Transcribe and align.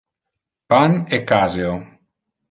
Pan 0.69 0.91
e 1.15 1.17
caseo. 1.29 1.73